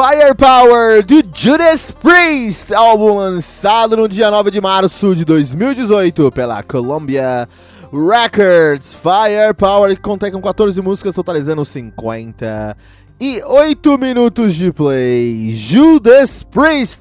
Firepower 0.00 1.04
do 1.04 1.24
Judas 1.34 1.90
Priest, 1.90 2.72
álbum 2.72 3.16
lançado 3.16 3.96
no 3.96 4.08
dia 4.08 4.30
9 4.30 4.48
de 4.48 4.60
março 4.60 5.12
de 5.12 5.24
2018 5.24 6.30
pela 6.30 6.62
Columbia 6.62 7.48
Records. 7.90 8.94
Firepower 8.94 9.96
que 9.96 10.00
contém 10.00 10.30
com 10.30 10.40
14 10.40 10.80
músicas, 10.80 11.16
totalizando 11.16 11.64
50 11.64 12.76
e 13.18 13.42
8 13.42 13.98
minutos 13.98 14.54
de 14.54 14.72
play. 14.72 15.50
Judas 15.50 16.44
Priest, 16.44 17.00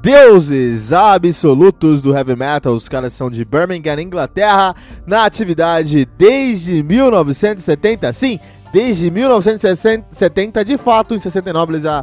deuses 0.00 0.90
absolutos 0.90 2.00
do 2.00 2.16
heavy 2.16 2.34
metal. 2.34 2.72
Os 2.72 2.88
caras 2.88 3.12
são 3.12 3.28
de 3.28 3.44
Birmingham, 3.44 4.00
Inglaterra, 4.00 4.74
na 5.06 5.26
atividade 5.26 6.08
desde 6.16 6.82
1970. 6.82 8.10
Sim, 8.14 8.40
desde 8.72 9.10
1970, 9.10 10.64
de 10.64 10.78
fato, 10.78 11.14
em 11.14 11.18
69 11.18 11.72
eles 11.74 11.82
já 11.82 12.02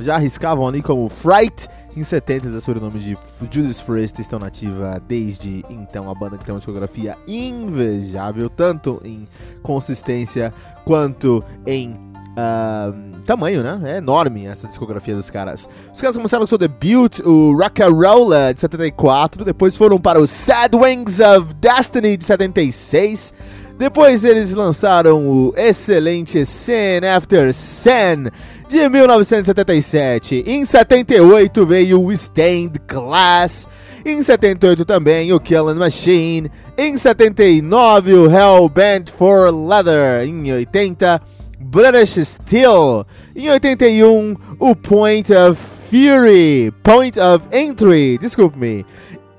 já 0.00 0.16
arriscavam 0.16 0.66
ali 0.66 0.82
como 0.82 1.08
Fright. 1.08 1.68
Em 1.96 2.04
70, 2.04 2.46
o 2.46 2.60
sobrenome 2.60 3.00
de 3.00 3.18
Judas 3.50 3.82
Priest 3.82 4.20
estão 4.20 4.38
nativa 4.38 5.02
desde 5.08 5.64
então. 5.68 6.08
A 6.08 6.14
banda 6.14 6.38
que 6.38 6.44
tem 6.44 6.54
uma 6.54 6.58
discografia 6.58 7.18
invejável, 7.26 8.48
tanto 8.48 9.00
em 9.04 9.26
consistência 9.60 10.54
quanto 10.84 11.42
em 11.66 11.90
uh, 12.30 13.20
tamanho, 13.24 13.62
né? 13.62 13.80
É 13.94 13.96
enorme 13.98 14.46
essa 14.46 14.66
discografia 14.66 15.14
dos 15.14 15.30
caras. 15.30 15.68
Os 15.92 16.00
caras 16.00 16.16
começaram 16.16 16.44
com 16.44 16.48
seu 16.48 16.58
debut, 16.58 17.20
o 17.20 17.56
Rock'n'Rolla, 17.56 18.54
de 18.54 18.60
74. 18.60 19.44
Depois 19.44 19.76
foram 19.76 20.00
para 20.00 20.20
o 20.20 20.26
Sad 20.26 20.76
Wings 20.76 21.20
of 21.20 21.54
Destiny, 21.54 22.16
de 22.16 22.24
76. 22.24 23.32
Depois 23.80 24.24
eles 24.24 24.52
lançaram 24.52 25.26
o 25.26 25.54
excelente 25.56 26.44
Sin 26.44 27.00
After 27.16 27.50
Sin 27.54 28.28
de 28.68 28.86
1977. 28.86 30.44
Em 30.46 30.66
78 30.66 31.64
veio 31.64 32.04
o 32.04 32.12
Stained 32.12 32.78
Glass. 32.86 33.66
Em 34.04 34.22
78 34.22 34.84
também 34.84 35.32
o 35.32 35.40
Killing 35.40 35.78
Machine. 35.78 36.50
Em 36.76 36.98
79 36.98 38.12
o 38.12 38.30
Hellbent 38.30 39.08
for 39.08 39.50
Leather. 39.50 40.28
Em 40.28 40.52
80 40.52 41.18
British 41.58 42.18
Steel. 42.22 43.06
Em 43.34 43.48
81 43.48 44.36
o 44.58 44.76
Point 44.76 45.32
of 45.32 45.58
Fury. 45.88 46.70
Point 46.82 47.18
of 47.18 47.46
Entry. 47.50 48.18
Desculpe-me. 48.18 48.84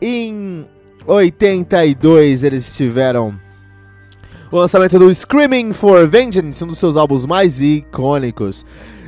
Em 0.01 0.65
82 1.05 2.43
eles 2.43 2.75
tiveram 2.75 3.39
o 4.51 4.57
lançamento 4.57 4.99
do 4.99 5.13
Screaming 5.13 5.71
for 5.71 6.05
Vengeance, 6.07 6.63
um 6.63 6.67
dos 6.67 6.77
seus 6.77 6.97
álbuns 6.97 7.25
mais 7.25 7.61
icônicos. 7.61 8.65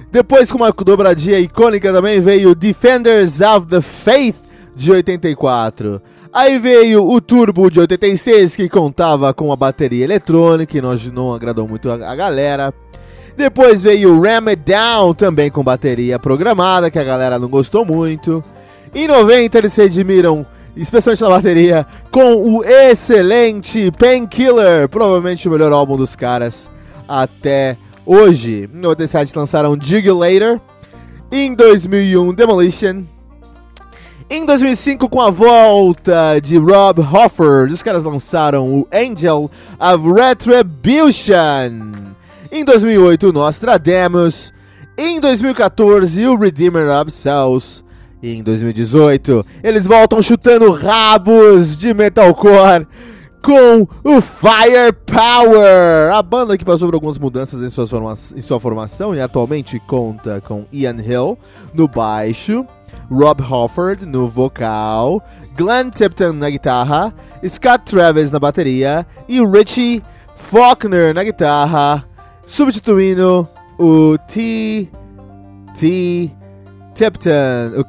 Depois, 0.09 0.51
com 0.51 0.57
uma 0.57 0.71
dobradinha 0.71 1.37
icônica 1.39 1.91
também, 1.91 2.21
veio 2.21 2.55
Defenders 2.55 3.41
of 3.41 3.67
the 3.67 3.81
Faith, 3.81 4.35
de 4.75 4.91
84. 4.91 6.01
Aí 6.31 6.57
veio 6.57 7.07
o 7.07 7.19
Turbo 7.19 7.69
de 7.69 7.79
86, 7.79 8.55
que 8.55 8.69
contava 8.69 9.33
com 9.33 9.47
uma 9.47 9.55
bateria 9.55 10.03
eletrônica, 10.03 10.71
que 10.71 10.81
não, 10.81 10.95
não 11.13 11.33
agradou 11.33 11.67
muito 11.67 11.91
a, 11.91 11.95
a 12.11 12.15
galera. 12.15 12.73
Depois 13.35 13.83
veio 13.83 14.15
o 14.15 14.21
Ram 14.21 14.47
It 14.47 14.63
Down, 14.65 15.13
também 15.13 15.51
com 15.51 15.63
bateria 15.63 16.17
programada, 16.17 16.89
que 16.89 16.99
a 16.99 17.03
galera 17.03 17.37
não 17.37 17.49
gostou 17.49 17.83
muito. 17.83 18.43
Em 18.95 19.07
90 19.07 19.57
eles 19.57 19.73
se 19.73 19.81
redimiram 19.81 20.45
especialmente 20.75 21.22
na 21.22 21.29
bateria, 21.29 21.88
com 22.11 22.35
o 22.35 22.63
excelente 22.63 23.91
Painkiller, 23.91 24.89
provavelmente 24.89 25.47
o 25.47 25.51
melhor 25.51 25.72
álbum 25.72 25.97
dos 25.97 26.16
caras 26.16 26.69
até 27.07 27.78
hoje. 28.06 28.69
Em 28.73 28.85
87 28.85 29.38
lançaram 29.38 29.78
Jigulator, 29.79 30.59
em 31.31 31.53
2001 31.53 32.33
Demolition, 32.33 33.03
em 34.29 34.45
2005 34.45 35.09
com 35.09 35.22
a 35.22 35.29
volta 35.29 36.39
de 36.41 36.57
Rob 36.57 37.01
Hoffer, 37.01 37.72
os 37.72 37.83
caras 37.83 38.03
lançaram 38.03 38.79
o 38.79 38.88
Angel 38.91 39.51
of 39.79 40.12
Retribution. 40.12 41.91
Em 42.51 42.63
2008 42.63 43.29
o 43.29 43.33
Nostradamus, 43.33 44.53
em 44.97 45.19
2014 45.19 46.25
o 46.25 46.35
Redeemer 46.35 46.89
of 47.00 47.12
Souls. 47.12 47.83
Em 48.25 48.41
2018, 48.41 49.45
eles 49.61 49.85
voltam 49.85 50.22
chutando 50.22 50.72
rabos 50.72 51.78
de 51.78 51.94
metalcore 51.94 52.88
com 53.41 53.85
o 54.01 54.22
Firepower, 54.22 56.13
a 56.13 56.22
banda 56.23 56.57
que 56.57 56.63
passou 56.63 56.88
por 56.88 56.95
algumas 56.95 57.17
mudanças 57.17 57.62
em, 57.62 57.67
suas 57.67 57.89
forma 57.89 58.13
em 58.13 58.39
sua 58.39 58.62
formação 58.62 59.13
e 59.13 59.19
atualmente 59.19 59.78
conta 59.78 60.39
com 60.39 60.63
Ian 60.72 60.95
Hill 61.01 61.38
no 61.73 61.85
baixo, 61.85 62.66
Rob 63.12 63.44
Hofford 63.44 64.06
no 64.06 64.29
vocal, 64.29 65.22
Glenn 65.57 65.89
Tipton 65.89 66.31
na 66.31 66.50
guitarra, 66.50 67.13
Scott 67.45 67.83
Travis 67.83 68.31
na 68.31 68.39
bateria 68.39 69.06
e 69.28 69.45
Richie 69.45 70.01
Faulkner 70.33 71.13
na 71.13 71.25
guitarra, 71.25 72.06
substituindo 72.47 73.45
o 73.77 74.18
T. 74.30 74.88
T. 75.77 76.31
Tipton, 76.94 77.74
o 77.75 77.83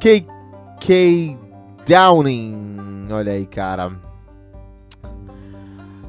K.K. 0.84 1.38
Downing. 1.86 3.06
Olha 3.10 3.32
aí, 3.32 3.46
cara. 3.46 3.88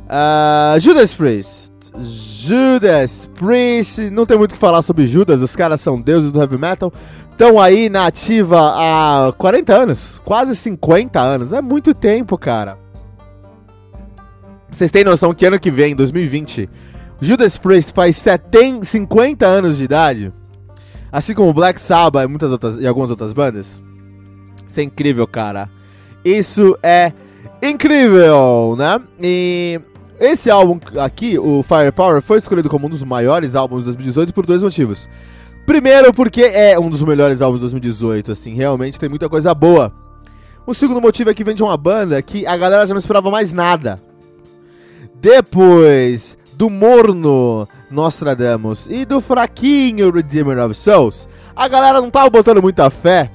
Uh, 0.04 0.78
Judas 0.82 1.14
Priest. 1.14 1.72
Judas 1.98 3.30
Priest. 3.36 4.10
Não 4.10 4.26
tem 4.26 4.38
muito 4.38 4.52
o 4.52 4.54
que 4.56 4.60
falar 4.60 4.82
sobre 4.82 5.08
Judas. 5.08 5.42
Os 5.42 5.56
caras 5.56 5.80
são 5.80 6.02
deuses 6.02 6.30
do 6.30 6.42
heavy 6.42 6.58
metal. 6.58 6.92
Estão 7.32 7.58
aí 7.58 7.88
na 7.88 8.06
ativa 8.08 8.60
há 8.60 9.32
40 9.38 9.74
anos. 9.74 10.22
Quase 10.26 10.54
50 10.58 11.22
anos. 11.22 11.54
É 11.54 11.62
muito 11.62 11.94
tempo, 11.94 12.38
cara. 12.38 12.78
Vocês 14.70 14.92
têm 14.92 15.06
noção 15.06 15.34
que 15.34 15.46
ano 15.46 15.58
que 15.58 15.72
vem, 15.72 15.96
2020, 15.96 16.70
Judas 17.22 17.58
Priest 17.58 17.94
faz 17.94 18.18
70, 18.18 18.86
50 18.86 19.46
anos 19.46 19.78
de 19.78 19.86
idade? 19.86 20.34
Assim 21.10 21.34
como 21.34 21.54
Black 21.54 21.80
Sabbath 21.80 22.26
e, 22.26 22.28
muitas 22.28 22.52
outras, 22.52 22.76
e 22.76 22.86
algumas 22.86 23.10
outras 23.10 23.32
bandas. 23.32 23.85
Isso 24.68 24.80
é 24.80 24.84
incrível, 24.84 25.28
cara. 25.28 25.70
Isso 26.24 26.78
é 26.82 27.14
incrível, 27.62 28.76
né? 28.78 29.02
E 29.22 29.80
esse 30.20 30.50
álbum 30.50 30.80
aqui, 31.00 31.38
o 31.38 31.62
Firepower, 31.64 32.22
foi 32.22 32.38
escolhido 32.38 32.70
como 32.70 32.88
um 32.88 32.90
dos 32.90 33.04
maiores 33.04 33.56
álbuns 33.56 33.80
de 33.80 33.86
2018 33.86 34.34
por 34.34 34.46
dois 34.46 34.64
motivos. 34.64 35.10
Primeiro, 35.66 36.14
porque 36.14 36.42
é 36.42 36.80
um 36.80 36.90
dos 36.90 37.02
melhores 37.02 37.42
álbuns 37.42 37.60
de 37.60 37.64
2018, 37.64 38.32
assim, 38.32 38.54
realmente 38.54 39.00
tem 39.00 39.10
muita 39.10 39.28
coisa 39.28 39.54
boa. 39.54 39.92
O 40.66 40.74
segundo 40.74 41.02
motivo 41.02 41.30
é 41.30 41.34
que 41.34 41.44
vem 41.44 41.56
de 41.56 41.64
uma 41.64 41.76
banda 41.76 42.22
que 42.22 42.46
a 42.46 42.56
galera 42.56 42.86
já 42.86 42.94
não 42.94 43.00
esperava 43.00 43.30
mais 43.30 43.52
nada. 43.52 44.02
Depois 45.20 46.38
do 46.54 46.70
morno 46.70 47.68
Nostradamus 47.92 48.88
e 48.90 49.06
do 49.06 49.20
fraquinho 49.20 50.12
Redeemer 50.12 50.60
of 50.60 50.76
Souls, 50.76 51.28
a 51.56 51.68
galera 51.68 52.00
não 52.00 52.10
tava 52.10 52.30
botando 52.30 52.62
muita 52.62 52.90
fé 52.90 53.32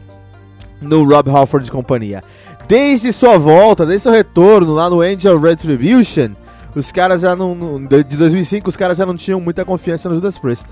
no 0.81 1.05
Rob 1.05 1.31
Halford 1.31 1.69
e 1.69 1.71
companhia. 1.71 2.23
Desde 2.69 3.13
sua 3.13 3.37
volta, 3.37 3.85
desde 3.85 4.05
seu 4.05 4.13
retorno 4.13 4.75
lá 4.75 4.89
no 4.89 5.01
Angel 5.01 5.39
Retribution, 5.41 6.31
os 6.75 6.93
caras 6.93 7.23
já 7.23 7.35
não. 7.35 7.85
De 7.87 8.17
2005, 8.17 8.69
os 8.69 8.77
caras 8.77 8.99
já 8.99 9.05
não 9.05 9.17
tinham 9.17 9.41
muita 9.41 9.65
confiança 9.65 10.09
no 10.09 10.15
Judas 10.15 10.39
Priest. 10.39 10.67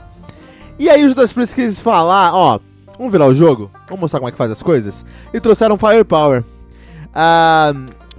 E 0.78 0.88
aí 0.88 1.04
o 1.04 1.08
Judas 1.08 1.32
Priest 1.32 1.54
quis 1.54 1.80
falar: 1.80 2.34
ó, 2.34 2.60
vamos 2.96 3.12
virar 3.12 3.26
o 3.26 3.34
jogo, 3.34 3.70
vamos 3.86 4.02
mostrar 4.02 4.20
como 4.20 4.28
é 4.28 4.32
que 4.32 4.38
faz 4.38 4.50
as 4.50 4.62
coisas. 4.62 5.04
E 5.32 5.40
trouxeram 5.40 5.76
Firepower. 5.76 6.44
Ah, 7.14 7.72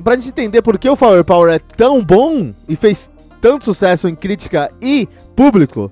pra 0.04 0.16
gente 0.16 0.30
entender 0.30 0.62
por 0.62 0.78
que 0.78 0.90
o 0.90 0.96
Firepower 0.96 1.54
é 1.54 1.60
tão 1.60 2.04
bom 2.04 2.54
e 2.68 2.76
fez 2.76 3.10
tanto 3.40 3.66
sucesso 3.66 4.08
em 4.08 4.16
crítica 4.16 4.72
e 4.82 5.08
público, 5.36 5.92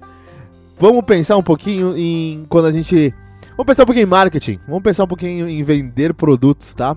vamos 0.77 1.05
pensar 1.05 1.37
um 1.37 1.43
pouquinho 1.43 1.97
em 1.97 2.45
quando 2.49 2.65
a 2.65 2.71
gente. 2.71 3.13
Vamos 3.57 3.65
pensar 3.65 3.83
um 3.83 3.85
pouquinho 3.87 4.03
em 4.03 4.09
marketing, 4.09 4.59
vamos 4.67 4.83
pensar 4.83 5.03
um 5.03 5.07
pouquinho 5.07 5.49
em 5.49 5.63
vender 5.63 6.13
produtos, 6.13 6.75
tá? 6.75 6.95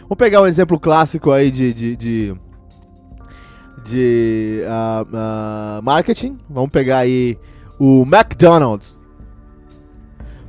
Vamos 0.00 0.18
pegar 0.18 0.42
um 0.42 0.46
exemplo 0.46 0.78
clássico 0.78 1.30
aí 1.30 1.48
de, 1.48 1.72
de, 1.72 1.96
de 1.96 2.36
de 3.84 4.62
uh, 4.64 5.02
uh, 5.04 5.82
marketing. 5.82 6.38
Vamos 6.48 6.70
pegar 6.70 6.98
aí 6.98 7.38
o 7.78 8.02
McDonald's. 8.02 8.98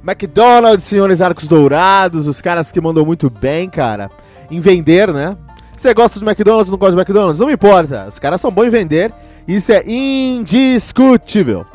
McDonald's, 0.04 0.84
senhores 0.84 1.22
arcos 1.22 1.48
dourados, 1.48 2.28
os 2.28 2.42
caras 2.42 2.72
que 2.72 2.82
mandam 2.82 3.06
muito 3.06 3.30
bem, 3.30 3.70
cara, 3.70 4.12
em 4.52 4.60
vender, 4.60 5.14
né? 5.14 5.38
Você 5.78 5.94
gosta 5.94 6.20
de 6.20 6.26
McDonald's 6.26 6.68
ou 6.68 6.72
não 6.72 6.80
gosta 6.80 6.96
de 6.96 7.00
McDonald's? 7.00 7.40
Não 7.40 7.48
me 7.48 7.54
importa, 7.54 8.08
os 8.10 8.20
caras 8.20 8.42
são 8.42 8.52
bons 8.52 8.66
em 8.66 8.70
vender, 8.70 9.14
isso 9.48 9.72
é 9.72 9.84
indiscutível. 9.86 11.66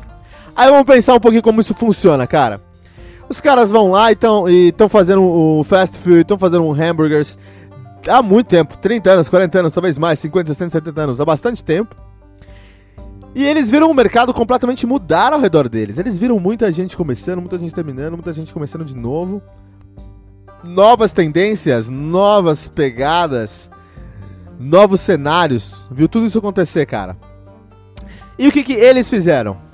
Aí 0.54 0.68
vamos 0.68 0.84
pensar 0.84 1.14
um 1.14 1.20
pouquinho 1.20 1.42
como 1.42 1.60
isso 1.60 1.74
funciona, 1.74 2.26
cara. 2.26 2.67
Os 3.28 3.40
caras 3.40 3.70
vão 3.70 3.90
lá 3.90 4.10
e 4.10 4.14
estão 4.68 4.88
fazendo 4.88 5.22
o 5.22 5.62
fast 5.62 5.98
food, 5.98 6.20
estão 6.20 6.38
fazendo 6.38 6.64
um 6.64 6.72
hambúrgueres, 6.72 7.36
há 8.08 8.22
muito 8.22 8.46
tempo 8.46 8.76
30 8.78 9.10
anos, 9.10 9.28
40 9.28 9.58
anos, 9.58 9.72
talvez 9.72 9.98
mais 9.98 10.18
50, 10.18 10.48
60, 10.48 10.70
70 10.70 11.00
anos 11.00 11.20
há 11.20 11.24
bastante 11.24 11.62
tempo. 11.62 11.94
E 13.34 13.44
eles 13.44 13.70
viram 13.70 13.90
o 13.90 13.94
mercado 13.94 14.32
completamente 14.32 14.86
mudar 14.86 15.32
ao 15.32 15.40
redor 15.40 15.68
deles. 15.68 15.98
Eles 15.98 16.18
viram 16.18 16.40
muita 16.40 16.72
gente 16.72 16.96
começando, 16.96 17.40
muita 17.40 17.58
gente 17.58 17.74
terminando, 17.74 18.14
muita 18.14 18.32
gente 18.32 18.52
começando 18.52 18.84
de 18.84 18.96
novo. 18.96 19.42
Novas 20.64 21.12
tendências, 21.12 21.88
novas 21.88 22.66
pegadas, 22.66 23.70
novos 24.58 25.00
cenários. 25.02 25.84
Viu 25.90 26.08
tudo 26.08 26.26
isso 26.26 26.38
acontecer, 26.38 26.86
cara. 26.86 27.16
E 28.38 28.48
o 28.48 28.52
que, 28.52 28.64
que 28.64 28.72
eles 28.72 29.08
fizeram? 29.08 29.67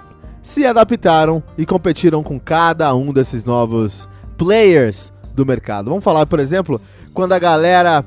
Se 0.44 0.66
adaptaram 0.66 1.42
e 1.56 1.64
competiram 1.64 2.22
com 2.22 2.38
cada 2.38 2.94
um 2.94 3.14
desses 3.14 3.46
novos 3.46 4.06
players 4.36 5.10
do 5.34 5.44
mercado. 5.46 5.88
Vamos 5.88 6.04
falar, 6.04 6.26
por 6.26 6.38
exemplo, 6.38 6.78
quando 7.14 7.32
a 7.32 7.38
galera 7.38 8.04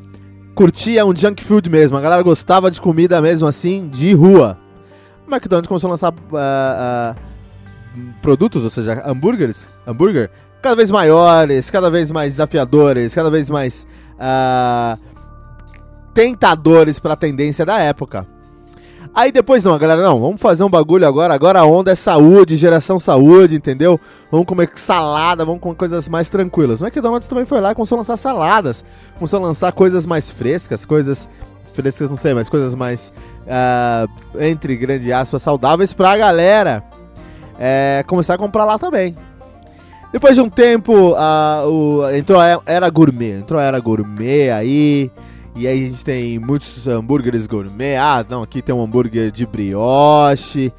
curtia 0.54 1.04
um 1.04 1.16
junk 1.16 1.44
food 1.44 1.68
mesmo, 1.68 1.98
a 1.98 2.01
galera 2.01 2.22
gostava 2.22 2.69
de 2.69 2.80
comida 2.80 3.19
mesmo 3.19 3.48
assim, 3.48 3.89
de 3.89 4.13
rua. 4.13 4.56
O 5.28 5.34
McDonald's 5.34 5.68
começou 5.68 5.88
a 5.88 5.92
lançar 5.92 6.13
uh, 6.13 7.16
uh, 7.16 8.13
produtos, 8.22 8.63
ou 8.63 8.69
seja, 8.69 9.01
hambúrgueres, 9.04 9.68
hambúrguer, 9.86 10.30
cada 10.62 10.75
vez 10.75 10.92
maiores, 10.92 11.72
cada 11.72 11.90
vez 11.90 12.12
mais 12.12 12.33
desafiadores, 12.33 13.16
cada 13.16 13.31
vez 13.31 13.50
mais 13.50 13.88
uh, 14.13 15.00
tentadores 16.13 17.00
para 17.00 17.13
a 17.13 17.18
tendência 17.18 17.66
da 17.66 17.80
época. 17.80 18.28
Aí 19.13 19.31
depois 19.31 19.63
não, 19.63 19.77
galera, 19.77 20.01
não, 20.01 20.19
vamos 20.19 20.42
fazer 20.42 20.63
um 20.63 20.69
bagulho 20.69 21.07
agora. 21.07 21.33
Agora 21.33 21.59
a 21.59 21.65
onda 21.65 21.92
é 21.92 21.95
saúde, 21.95 22.57
geração 22.57 23.00
saúde, 23.00 23.56
entendeu? 23.56 24.00
Vamos 24.31 24.45
comer 24.45 24.69
salada, 24.75 25.45
vamos 25.45 25.62
comer 25.62 25.75
coisas 25.75 26.07
mais 26.07 26.30
tranquilas. 26.30 26.81
O 26.81 26.86
McDonald's 26.86 27.27
também 27.27 27.45
foi 27.45 27.59
lá 27.59 27.71
e 27.71 27.75
começou 27.75 27.95
a 27.95 28.00
lançar 28.00 28.18
saladas, 28.18 28.83
começou 29.18 29.39
a 29.39 29.44
lançar 29.44 29.71
coisas 29.71 30.06
mais 30.06 30.30
frescas, 30.30 30.86
coisas 30.86 31.27
frescas, 31.74 32.09
não 32.09 32.18
sei, 32.18 32.33
mas 32.33 32.50
coisas 32.50 32.74
mais, 32.74 33.13
uh, 33.44 34.39
entre 34.39 34.75
grande 34.75 35.12
aspas, 35.13 35.42
saudáveis 35.42 35.94
pra 35.94 36.18
galera 36.18 36.83
é, 37.59 38.04
começar 38.07 38.36
a 38.36 38.38
comprar 38.38 38.65
lá 38.65 38.77
também. 38.80 39.15
Depois 40.12 40.36
de 40.36 40.42
um 40.42 40.50
tempo, 40.50 41.12
uh, 41.12 41.68
o, 41.68 42.09
entrou 42.15 42.39
a 42.39 42.62
era 42.65 42.89
gourmet, 42.89 43.39
entrou 43.39 43.59
a 43.59 43.63
era 43.63 43.80
gourmet 43.80 44.50
aí. 44.50 45.12
E 45.57 45.65
aí 45.65 45.86
a 45.86 45.89
gente 45.89 46.06
tem 46.06 46.38
muitos 46.38 46.88
hambúrgueres 46.88 47.48
gourmet. 47.48 47.95
Ah, 47.95 48.24
não, 48.30 48.44
aqui 48.44 48.62
tem 48.62 48.75
um 48.75 48.83
hambúrguer 48.83 49.31
de 49.31 49.44
brioche, 49.44 50.71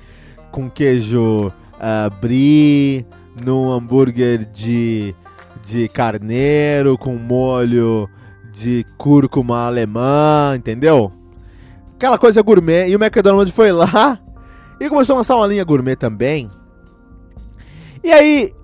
com 0.52 0.70
queijo 0.70 1.48
uh, 1.48 2.14
brie, 2.20 3.04
num 3.44 3.72
hambúrguer 3.72 4.44
de, 4.44 5.16
de 5.64 5.88
carneiro, 5.88 6.96
com 6.96 7.16
molho 7.16 8.08
de 8.52 8.86
cúrcuma 8.96 9.66
alemã, 9.66 10.54
entendeu? 10.56 11.10
Aquela 11.96 12.16
coisa 12.16 12.40
gourmet. 12.40 12.88
E 12.88 12.94
o 12.94 13.02
McDonald's 13.02 13.52
foi 13.52 13.72
lá 13.72 14.16
e 14.78 14.88
começou 14.88 15.14
a 15.14 15.16
lançar 15.16 15.34
uma 15.34 15.48
linha 15.48 15.64
gourmet 15.64 15.96
também. 15.96 16.48
E 18.04 18.12
aí, 18.12 18.54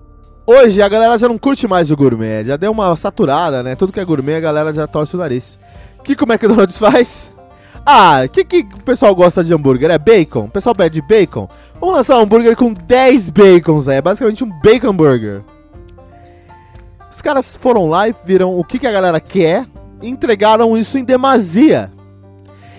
hoje 0.47 0.81
a 0.81 0.87
galera 0.87 1.17
já 1.17 1.27
não 1.27 1.37
curte 1.37 1.67
mais 1.67 1.91
o 1.91 1.97
gourmet, 1.97 2.45
já 2.45 2.55
deu 2.55 2.71
uma 2.71 2.95
saturada, 2.95 3.61
né? 3.61 3.75
Tudo 3.75 3.91
que 3.91 3.99
é 3.99 4.05
gourmet 4.05 4.35
a 4.35 4.39
galera 4.39 4.71
já 4.71 4.87
torce 4.87 5.13
o 5.13 5.19
nariz 5.19 5.59
que, 6.05 6.15
que 6.15 6.23
o 6.23 6.31
McDonald's 6.31 6.77
faz? 6.77 7.29
Ah, 7.85 8.21
o 8.25 8.29
que, 8.29 8.43
que 8.43 8.59
o 8.59 8.81
pessoal 8.81 9.13
gosta 9.13 9.43
de 9.43 9.53
hambúrguer? 9.53 9.91
É 9.91 9.97
bacon? 9.97 10.45
O 10.45 10.49
pessoal 10.49 10.75
pede 10.75 11.01
bacon? 11.01 11.49
Vamos 11.79 11.95
lançar 11.95 12.17
um 12.17 12.21
hambúrguer 12.21 12.55
com 12.55 12.73
10 12.73 13.29
bacons, 13.29 13.87
é 13.87 14.01
basicamente 14.01 14.43
um 14.43 14.49
bacon 14.61 14.93
burger. 14.93 15.43
Os 17.11 17.21
caras 17.21 17.55
foram 17.55 17.89
lá 17.89 18.07
e 18.07 18.15
viram 18.25 18.57
o 18.57 18.63
que, 18.63 18.79
que 18.79 18.87
a 18.87 18.91
galera 18.91 19.19
quer 19.19 19.65
e 20.01 20.09
entregaram 20.09 20.77
isso 20.77 20.97
em 20.97 21.03
demasia. 21.03 21.91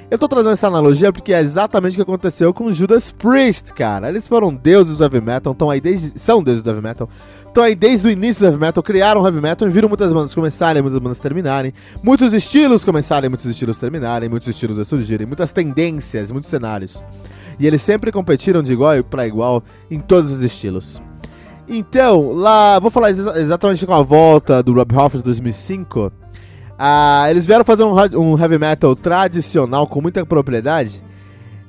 Eu 0.09 0.19
tô 0.19 0.29
trazendo 0.29 0.53
essa 0.53 0.69
analogia 0.69 1.13
porque 1.13 1.33
é 1.33 1.41
exatamente 1.41 1.95
o 1.95 1.97
que 1.97 2.03
aconteceu 2.03 2.55
com 2.55 2.71
Judas 2.71 3.11
Priest, 3.11 3.75
cara. 3.75 4.09
Eles 4.09 4.29
foram 4.29 4.55
deuses 4.55 4.99
do 4.99 5.05
heavy 5.05 5.21
metal, 5.21 5.53
estão 5.53 5.69
aí 5.69 5.81
desde. 5.81 6.17
são 6.17 6.41
deuses 6.41 6.63
do 6.63 6.71
heavy 6.71 6.81
metal, 6.81 7.09
estão 7.45 7.65
aí 7.65 7.75
desde 7.75 8.07
o 8.07 8.11
início 8.11 8.41
do 8.41 8.47
heavy 8.47 8.59
metal, 8.59 8.83
criaram 8.85 9.25
heavy 9.25 9.41
metal 9.41 9.67
e 9.67 9.71
viram 9.71 9.89
muitas 9.89 10.13
bandas 10.13 10.33
começarem, 10.33 10.81
muitas 10.81 11.01
bandas 11.01 11.19
terminarem, 11.19 11.75
muitos 12.05 12.33
estilos 12.33 12.85
começarem, 12.85 13.29
muitos 13.29 13.47
estilos 13.47 13.79
terminarem, 13.79 14.29
muitos 14.29 14.47
estilos 14.47 14.87
surgirem, 14.87 15.27
muitas 15.27 15.51
tendências, 15.51 16.31
muitos 16.31 16.51
cenários. 16.51 17.03
E 17.59 17.67
eles 17.67 17.83
sempre 17.83 18.13
competiram 18.13 18.63
de 18.63 18.73
igual 18.73 19.03
para 19.03 19.27
igual 19.27 19.65
em 19.91 19.99
todos 19.99 20.31
os 20.31 20.41
estilos. 20.41 21.03
Então, 21.69 22.33
lá, 22.33 22.79
vou 22.79 22.93
falar 22.93 23.11
ex 23.11 23.19
exatamente 23.19 23.85
com 23.85 23.95
a 23.95 24.03
volta 24.03 24.63
do 24.63 24.73
Rob 24.73 24.95
Halford 24.95 25.19
de 25.19 25.25
2005 25.25 26.13
ah, 26.79 27.27
eles 27.31 27.47
vieram 27.47 27.65
fazer 27.65 27.85
um, 27.85 27.95
um, 28.19 28.39
heavy 28.39 28.59
metal 28.59 28.95
tradicional 28.95 29.87
com 29.87 30.01
muita 30.01 30.25
propriedade 30.27 31.03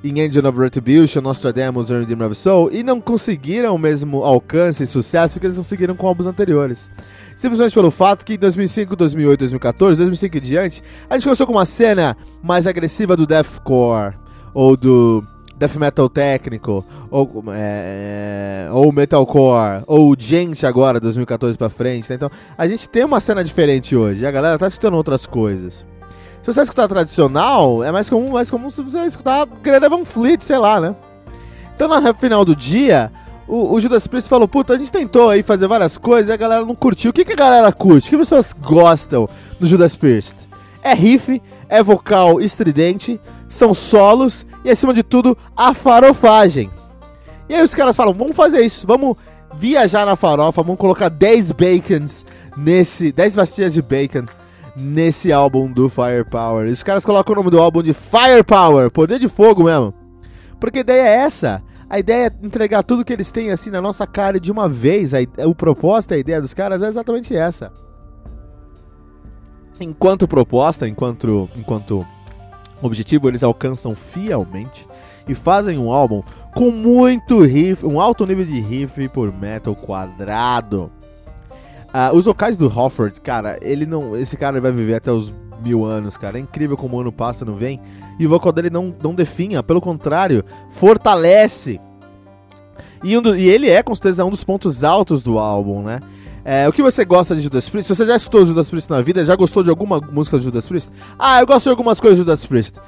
em 0.03 0.19
Engine 0.19 0.47
of 0.47 0.59
Retribution, 0.59 1.21
Nostradamus 1.21 1.89
e 1.89 1.93
Redeemer 1.93 2.27
of 2.27 2.35
Soul 2.35 2.69
e 2.71 2.83
não 2.83 3.01
conseguiram 3.01 3.73
o 3.73 3.79
mesmo 3.79 4.23
alcance 4.23 4.83
e 4.83 4.87
sucesso 4.87 5.39
que 5.39 5.45
eles 5.45 5.57
conseguiram 5.57 5.95
com 5.95 6.07
álbuns 6.07 6.27
anteriores. 6.27 6.89
Simplesmente 7.35 7.73
pelo 7.73 7.91
fato 7.91 8.25
que 8.25 8.33
em 8.33 8.37
2005, 8.37 8.95
2008, 8.95 9.39
2014, 9.39 9.97
2005 9.97 10.37
e 10.37 10.39
diante, 10.39 10.83
a 11.09 11.15
gente 11.15 11.23
começou 11.23 11.47
com 11.47 11.53
uma 11.53 11.65
cena 11.65 12.15
mais 12.43 12.67
agressiva 12.67 13.15
do 13.15 13.25
deathcore 13.25 14.15
ou 14.53 14.75
do 14.75 15.23
death 15.57 15.75
metal 15.75 16.07
técnico, 16.07 16.85
ou, 17.09 17.43
é, 17.49 18.67
é 18.67 18.71
ou 18.71 18.91
metalcore, 18.91 19.83
ou 19.87 20.15
gente 20.17 20.65
agora, 20.65 20.99
2014 20.99 21.57
pra 21.57 21.69
frente. 21.69 22.09
Né? 22.09 22.15
Então, 22.15 22.29
a 22.57 22.67
gente 22.67 22.87
tem 22.87 23.03
uma 23.03 23.19
cena 23.19 23.43
diferente 23.43 23.95
hoje. 23.95 24.25
a 24.25 24.31
galera 24.31 24.57
tá 24.57 24.67
escutando 24.67 24.95
outras 24.95 25.25
coisas. 25.25 25.85
Se 26.43 26.53
você 26.53 26.61
escutar 26.61 26.87
tradicional, 26.87 27.83
é 27.83 27.91
mais 27.91 28.09
comum, 28.09 28.31
mais 28.31 28.49
comum 28.49 28.69
se 28.69 28.81
você 28.81 28.99
escutar 29.05 29.45
Greta 29.61 29.89
Van 29.89 30.05
Fleet, 30.05 30.41
sei 30.41 30.57
lá, 30.57 30.79
né? 30.79 30.95
Então, 31.75 31.89
no 31.89 32.13
final 32.13 32.45
do 32.45 32.55
dia, 32.55 33.11
o, 33.47 33.73
o, 33.73 33.81
Judas 33.81 34.07
Priest 34.07 34.29
falou, 34.29 34.47
puta, 34.47 34.73
a 34.73 34.77
gente 34.77 34.91
tentou 34.91 35.29
aí 35.29 35.43
fazer 35.43 35.67
várias 35.67 35.97
coisas 35.97 36.29
e 36.29 36.31
a 36.31 36.37
galera 36.37 36.65
não 36.65 36.73
curtiu. 36.73 37.11
O 37.11 37.13
que, 37.13 37.25
que 37.25 37.33
a 37.33 37.35
galera 37.35 37.71
curte? 37.71 38.07
O 38.07 38.09
que 38.11 38.17
pessoas 38.17 38.53
gostam 38.53 39.27
do 39.59 39.65
Judas 39.65 39.95
Priest? 39.95 40.35
É 40.81 40.93
riff, 40.93 41.41
é 41.69 41.83
vocal 41.83 42.39
estridente, 42.39 43.19
são 43.47 43.73
solos 43.73 44.45
e, 44.63 44.69
acima 44.69 44.93
de 44.93 45.03
tudo, 45.03 45.37
a 45.55 45.73
farofagem. 45.73 46.69
E 47.49 47.55
aí 47.55 47.63
os 47.63 47.73
caras 47.73 47.95
falam: 47.95 48.13
vamos 48.13 48.35
fazer 48.35 48.61
isso, 48.61 48.85
vamos 48.85 49.15
viajar 49.55 50.05
na 50.05 50.15
farofa, 50.15 50.63
vamos 50.63 50.79
colocar 50.79 51.09
10 51.09 51.51
bacons 51.53 52.25
nesse. 52.55 53.11
10 53.11 53.35
fastias 53.35 53.73
de 53.73 53.81
bacon 53.81 54.25
nesse 54.75 55.31
álbum 55.31 55.71
do 55.71 55.89
Firepower. 55.89 56.67
E 56.67 56.71
os 56.71 56.83
caras 56.83 57.05
colocam 57.05 57.33
o 57.33 57.37
nome 57.37 57.49
do 57.49 57.59
álbum 57.59 57.81
de 57.81 57.93
Firepower, 57.93 58.91
poder 58.91 59.19
de 59.19 59.27
fogo 59.27 59.63
mesmo. 59.63 59.93
Porque 60.59 60.79
a 60.79 60.81
ideia 60.81 61.01
é 61.01 61.15
essa. 61.17 61.63
A 61.89 61.99
ideia 61.99 62.27
é 62.27 62.45
entregar 62.45 62.83
tudo 62.83 63.05
que 63.05 63.13
eles 63.13 63.31
têm 63.31 63.51
assim 63.51 63.69
na 63.69 63.81
nossa 63.81 64.05
cara 64.05 64.39
de 64.39 64.51
uma 64.51 64.67
vez. 64.67 65.13
A, 65.13 65.19
o 65.45 65.55
propósito, 65.55 66.13
a 66.13 66.17
ideia 66.17 66.41
dos 66.41 66.53
caras 66.53 66.83
é 66.83 66.87
exatamente 66.87 67.35
essa. 67.35 67.71
enquanto 69.79 70.27
proposta, 70.27 70.87
enquanto, 70.87 71.49
enquanto 71.55 72.05
objetivo, 72.86 73.27
eles 73.27 73.43
alcançam 73.43 73.96
fielmente 73.96 74.88
e 75.27 75.36
fazem 75.36 75.77
um 75.77 75.91
álbum 75.91 76.24
com 76.53 76.72
muito 76.72 77.41
riff, 77.41 77.86
um 77.86 78.00
alto 78.00 78.25
nível 78.25 78.46
de 78.46 78.60
riff 78.60 79.07
por 79.10 79.34
metal 79.34 79.75
quadrado. 79.75 80.91
Uh, 81.88 82.15
os 82.15 82.25
vocais 82.25 82.57
do 82.57 82.67
Hofford, 82.67 83.19
cara, 83.22 83.57
ele 83.62 83.86
não, 83.86 84.15
esse 84.15 84.38
cara 84.38 84.60
vai 84.62 84.72
viver 84.72 84.96
até 84.96 85.12
os 85.12 85.34
mil 85.63 85.86
anos, 85.86 86.17
cara. 86.17 86.38
É 86.38 86.41
incrível 86.41 86.77
como 86.77 86.98
o 86.98 87.01
ano 87.01 87.12
passa, 87.12 87.46
não 87.46 87.55
vem. 87.55 87.79
E 88.19 88.25
o 88.25 88.29
vocal 88.29 88.51
dele 88.51 88.69
não, 88.69 88.93
não 89.01 89.13
definha, 89.13 89.63
pelo 89.63 89.81
contrário, 89.81 90.43
fortalece. 90.69 91.79
E, 93.03 93.17
um 93.17 93.22
do, 93.22 93.36
e 93.36 93.48
ele 93.48 93.69
é 93.69 93.84
com 93.84 93.93
certeza 93.93 94.25
um 94.25 94.29
dos 94.29 94.43
pontos 94.43 94.84
altos 94.84 95.22
do 95.22 95.38
álbum, 95.38 95.84
né? 95.84 96.01
É, 96.49 96.65
o 96.65 96.71
que 96.71 96.81
você 96.81 97.03
gosta 97.03 97.35
de 97.35 97.41
Judas 97.41 97.67
Priest? 97.67 97.89
Se 97.89 97.93
você 97.93 98.05
já 98.05 98.15
escutou 98.15 98.45
Judas 98.45 98.69
Priest 98.69 98.89
na 98.89 99.01
vida, 99.01 99.25
já 99.25 99.35
gostou 99.35 99.61
de 99.61 99.69
alguma 99.69 99.99
música 99.99 100.37
de 100.37 100.45
Judas 100.45 100.65
Priest? 100.65 100.89
Ah, 101.19 101.41
eu 101.41 101.45
gosto 101.45 101.65
de 101.65 101.71
algumas 101.71 101.99
coisas 101.99 102.17
de 102.17 102.23
Judas 102.23 102.45
Priest. 102.45 102.79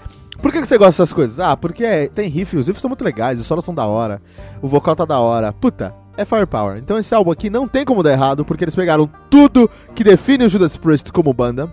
Por 0.41 0.49
que, 0.49 0.61
que 0.61 0.65
você 0.65 0.77
gosta 0.77 1.03
dessas 1.03 1.11
coisas? 1.11 1.41
Ah, 1.41 1.57
porque 1.57 2.09
tem 2.15 2.29
riff, 2.29 2.55
os 2.55 2.67
riffs 2.67 2.81
são 2.81 2.87
muito 2.87 3.03
legais, 3.03 3.37
os 3.37 3.45
solos 3.45 3.65
são 3.65 3.75
da 3.75 3.85
hora, 3.85 4.21
o 4.61 4.67
vocal 4.69 4.95
tá 4.95 5.03
da 5.03 5.19
hora. 5.19 5.51
Puta, 5.51 5.93
é 6.15 6.23
Firepower. 6.23 6.77
Então 6.77 6.97
esse 6.97 7.13
álbum 7.13 7.31
aqui 7.31 7.49
não 7.49 7.67
tem 7.67 7.83
como 7.83 8.01
dar 8.01 8.13
errado, 8.13 8.45
porque 8.45 8.63
eles 8.63 8.77
pegaram 8.77 9.09
tudo 9.29 9.69
que 9.93 10.05
define 10.05 10.45
o 10.45 10.49
Judas 10.49 10.77
Priest 10.77 11.11
como 11.11 11.33
banda 11.33 11.69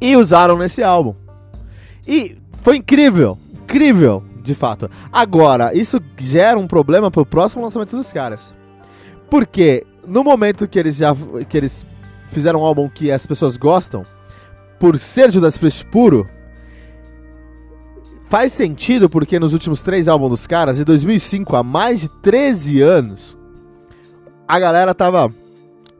e 0.00 0.16
usaram 0.16 0.58
nesse 0.58 0.82
álbum. 0.82 1.14
E 2.04 2.36
foi 2.62 2.78
incrível, 2.78 3.38
incrível, 3.52 4.24
de 4.42 4.56
fato. 4.56 4.90
Agora, 5.12 5.72
isso 5.72 6.00
gera 6.18 6.58
um 6.58 6.66
problema 6.66 7.12
pro 7.12 7.24
próximo 7.24 7.62
lançamento 7.62 7.94
dos 7.96 8.12
caras. 8.12 8.52
Porque 9.30 9.86
no 10.06 10.24
momento 10.24 10.68
que 10.68 10.78
eles 10.78 10.96
já 10.96 11.14
que 11.48 11.56
eles 11.56 11.86
fizeram 12.28 12.60
um 12.60 12.64
álbum 12.64 12.88
que 12.88 13.10
as 13.10 13.26
pessoas 13.26 13.56
gostam, 13.56 14.04
por 14.78 14.98
ser 14.98 15.30
Judas 15.30 15.56
Priest 15.56 15.84
puro, 15.86 16.28
faz 18.26 18.52
sentido 18.52 19.08
porque 19.08 19.38
nos 19.38 19.52
últimos 19.52 19.82
três 19.82 20.08
álbuns 20.08 20.30
dos 20.30 20.46
caras, 20.46 20.76
de 20.76 20.84
2005 20.84 21.54
a 21.56 21.62
mais 21.62 22.00
de 22.00 22.08
13 22.08 22.80
anos, 22.80 23.38
a 24.46 24.58
galera 24.58 24.94
tava 24.94 25.32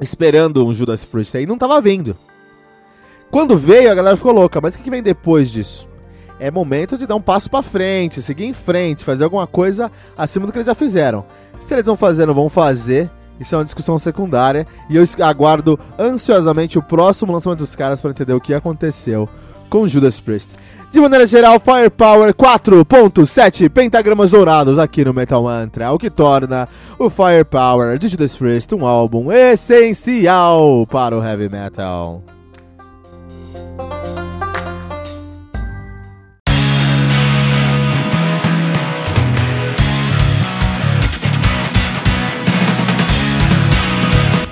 esperando 0.01 0.67
um 0.67 0.75
Judas 0.75 1.05
Priest 1.05 1.37
aí, 1.37 1.47
não 1.47 1.57
tava 1.57 1.81
vindo. 1.81 2.17
Quando 3.31 3.57
veio, 3.57 3.91
a 3.91 3.95
galera 3.95 4.17
ficou 4.17 4.33
louca, 4.33 4.61
mas 4.61 4.75
o 4.75 4.79
que 4.79 4.91
vem 4.91 5.03
depois 5.03 5.51
disso? 5.51 5.89
É 6.39 6.51
momento 6.51 6.99
de 6.99 7.07
dar 7.07 7.15
um 7.15 7.21
passo 7.21 7.49
para 7.49 7.63
frente, 7.63 8.21
seguir 8.21 8.45
em 8.45 8.53
frente, 8.53 9.05
fazer 9.05 9.25
alguma 9.25 9.47
coisa 9.47 9.91
acima 10.17 10.47
do 10.47 10.53
que 10.53 10.59
eles 10.59 10.67
já 10.67 10.75
fizeram. 10.75 11.25
Se 11.61 11.73
eles 11.73 11.87
vão 11.87 11.97
fazer, 11.97 12.27
não 12.27 12.35
vão 12.35 12.49
fazer, 12.49 13.11
isso 13.39 13.55
é 13.55 13.59
uma 13.59 13.65
discussão 13.65 13.99
secundária 13.99 14.67
e 14.89 14.97
eu 14.97 15.05
aguardo 15.21 15.79
ansiosamente 15.99 16.79
o 16.79 16.83
próximo 16.83 17.33
lançamento 17.33 17.61
dos 17.61 17.77
caras 17.77 18.01
para 18.01 18.11
entender 18.11 18.33
o 18.33 18.41
que 18.41 18.55
aconteceu 18.55 19.29
com 19.69 19.89
Judas 19.89 20.21
Priest. 20.21 20.51
De 20.93 21.01
maneira 21.01 21.27
geral, 21.27 21.59
Firepower 21.59 22.33
4.7 22.33 23.69
pentagramas 23.69 24.31
dourados 24.31 24.79
aqui 24.79 25.05
no 25.05 25.13
Metal 25.13 25.43
Mantra, 25.43 25.91
o 25.91 25.99
que 25.99 26.09
torna 26.09 26.69
o 26.97 27.11
Firepower 27.11 27.99
de 27.99 28.07
Judas 28.07 28.37
Priest 28.37 28.73
um 28.75 28.87
álbum 28.87 29.33
essencial 29.33 30.87
para 30.87 31.19
o 31.19 31.25
heavy 31.25 31.49
metal. 31.49 32.23